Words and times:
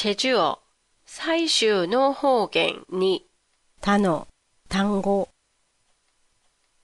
제주어 0.00 0.56
사이슈노 1.04 2.12
호갱 2.12 2.86
니 2.90 3.26
단어 3.82 4.24
단고 4.70 5.28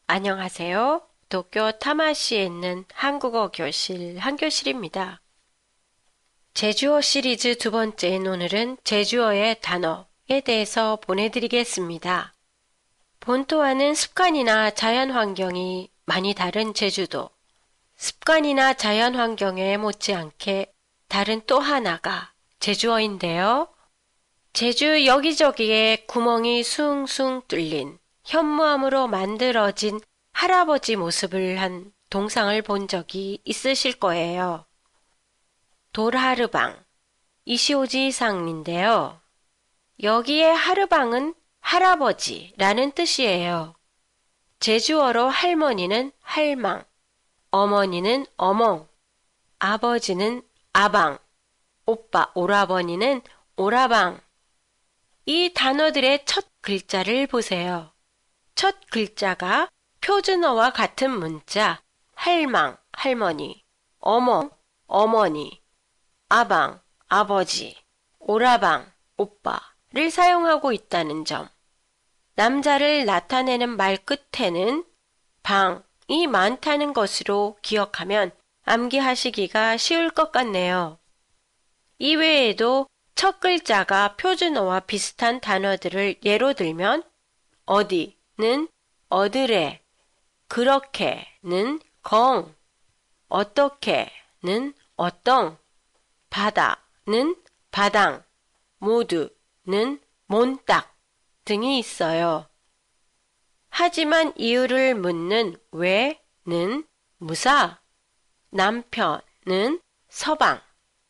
안녕하세요. 0.07 1.01
도쿄 1.31 1.73
타마시에 1.79 2.45
있는 2.45 2.85
한국어 2.93 3.51
교실 3.51 4.19
한교실입니다. 4.19 5.23
제주어 6.53 7.01
시리즈 7.01 7.57
두 7.57 7.71
번째인 7.71 8.27
오늘은 8.27 8.77
제주어의 8.85 9.63
단어에 9.63 10.43
대해서 10.45 10.97
보내드리겠습니다. 10.97 12.35
본토와는 13.21 13.95
습관이나 13.95 14.73
자연 14.73 15.11
환경이 15.11 15.91
많이 16.05 16.35
다른 16.35 16.75
제주도. 16.75 17.31
습관이나 17.97 18.75
자연 18.75 19.15
환경에 19.15 19.79
못지않게 19.79 20.71
다른 21.09 21.41
또 21.47 21.59
하나가 21.61 22.36
제주어인데요. 22.67 23.69
제주 24.53 25.07
여기저기에 25.07 26.07
구멍이 26.09 26.65
숭숭 26.65 27.43
뚫린 27.47 27.97
현무암으로 28.25 29.07
만들어진 29.07 30.01
할아버지 30.33 30.97
모습을 30.97 31.61
한 31.61 31.93
동상을 32.11 32.61
본 32.63 32.89
적이 32.89 33.41
있으실 33.45 34.01
거예요. 34.01 34.67
돌하르방, 35.93 36.77
이시오지 37.45 38.11
상인데요. 38.11 39.21
여기에 40.03 40.51
하르방은 40.51 41.35
할아버지라는 41.61 42.91
뜻이에요. 42.97 43.77
제주어로 44.59 45.29
할머니는 45.29 46.11
할망, 46.21 46.83
어머니는 47.53 48.27
어멍, 48.37 48.89
아버지는 49.61 50.43
아방, 50.73 51.21
오빠 51.87 52.33
오라버니는 52.35 53.23
오라방. 53.57 54.21
이 55.25 55.53
단어들의 55.55 56.25
첫 56.25 56.47
글자를 56.61 57.29
보세요. 57.29 57.93
첫 58.57 58.75
글자가 58.91 59.69
표준어와 60.01 60.73
같은 60.73 61.11
문자 61.11 61.81
할망, 62.15 62.77
할머니, 62.93 63.65
어멍, 64.01 64.51
어머니, 64.89 65.63
아방, 66.29 66.81
아버지, 67.07 67.77
오라방, 68.19 68.91
오빠를 69.17 70.11
사용하고 70.11 70.73
있다는 70.73 71.25
점. 71.25 71.49
남자를 72.35 73.05
나타내는 73.05 73.77
말 73.77 73.97
끝에는 73.97 74.85
방이 75.45 76.27
많다는 76.27 76.93
것으로 76.93 77.57
기억하면 77.63 78.33
암기하시기가 78.65 79.77
쉬울 79.77 80.11
것 80.11 80.33
같네요. 80.33 80.99
이외에도 81.99 82.87
첫 83.15 83.41
글자가 83.41 84.17
표준어와 84.17 84.81
비슷한 84.81 85.41
단어들을 85.41 86.17
예로 86.25 86.53
들면 86.53 87.03
어디는 87.65 88.69
어드레, 89.09 89.83
그렇게는 90.49 91.81
건, 92.03 92.55
어떻게는 93.29 94.75
어떤, 94.97 95.59
바다는 96.29 97.37
바당, 97.71 98.23
모두는 98.79 100.01
몬딱 100.27 100.95
등이 101.45 101.79
있어요. 101.79 102.47
하지만 103.71 104.33
이유를 104.37 104.95
묻는 104.95 105.57
왜는 105.71 106.87
무사, 107.19 107.81
남편은 108.51 109.81
서방, 110.09 110.61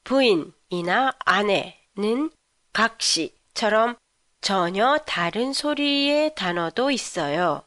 부인 0.04 0.52
이나 0.68 1.12
아내는 1.24 2.30
각시처럼 2.72 3.96
전혀 4.40 4.98
다른 5.06 5.52
소리의 5.52 6.34
단어도 6.34 6.90
있어요. 6.90 7.62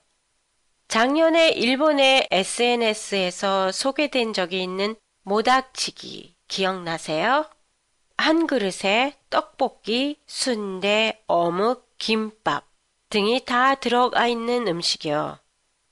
작년에 0.87 1.49
일본의 1.51 2.27
SNS에서 2.31 3.71
소개된 3.71 4.33
적이 4.33 4.63
있는 4.63 4.95
모닥치기 5.23 6.35
기억나세요? 6.47 7.45
한 8.17 8.47
그릇에 8.47 9.13
떡볶이, 9.29 10.19
순대, 10.25 11.21
어묵, 11.27 11.87
김밥 11.97 12.65
등이 13.09 13.45
다 13.45 13.75
들어가 13.75 14.27
있는 14.27 14.67
음식이요. 14.67 15.39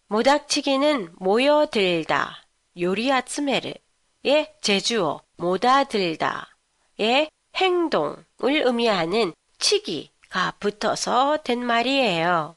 모닥치기는 0.07 1.15
모여들다, 1.17 2.47
요리아츠메르의 2.79 4.55
제주어 4.61 5.21
모다들다 5.37 6.56
의 6.99 7.29
행동을 7.55 8.25
의미하는 8.41 9.33
치기가 9.59 10.53
붙어서 10.59 11.37
된 11.43 11.65
말이에요. 11.65 12.55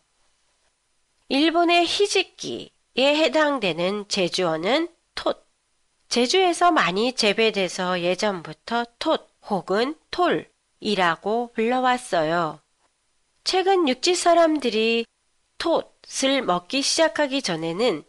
일본의 1.28 1.86
히지키에 1.86 2.70
해당되는 2.98 4.08
제주어는 4.08 4.88
톳. 5.14 5.44
제주에서 6.08 6.72
많이 6.72 7.12
재배돼서 7.12 8.00
예전부터 8.00 8.84
톳 8.98 9.28
혹은 9.48 9.94
톨이라고 10.10 11.52
불러왔어요. 11.54 12.60
최근 13.44 13.88
육지 13.88 14.14
사람들이 14.14 15.06
톳을 15.58 16.42
먹기 16.42 16.82
시작하기 16.82 17.42
전에는 17.42 18.04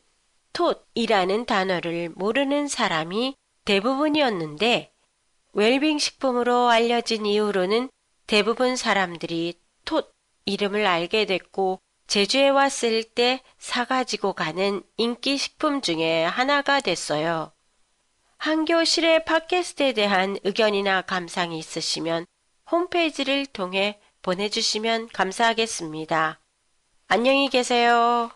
톳이라는 0.53 1.45
단어를 1.45 2.09
모르는 2.15 2.67
사람이 2.67 3.35
대부분이었는데 3.65 4.90
웰빙 5.53 5.99
식품으로 5.99 6.69
알려진 6.69 7.25
이후로는 7.25 7.89
대부분 8.27 8.75
사람들이 8.75 9.59
톳 9.85 10.11
이름을 10.45 10.85
알게 10.85 11.25
됐고 11.25 11.79
제주에 12.07 12.49
왔을 12.49 13.03
때 13.03 13.41
사가지고 13.57 14.33
가는 14.33 14.83
인기 14.97 15.37
식품 15.37 15.81
중에 15.81 16.23
하나가 16.23 16.79
됐어요. 16.79 17.51
한교실의 18.37 19.25
팟캐스트에 19.25 19.93
대한 19.93 20.37
의견이나 20.43 21.03
감상이 21.03 21.59
있으시면 21.59 22.25
홈페이지를 22.71 23.45
통해 23.45 23.99
보내주시면 24.23 25.09
감사하겠습니다. 25.09 26.39
안녕히 27.07 27.49
계세요. 27.49 28.31